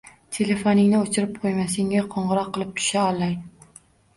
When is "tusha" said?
2.81-3.07